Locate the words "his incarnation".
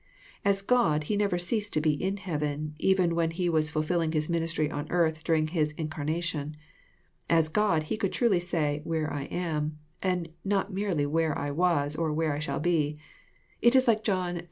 5.49-6.55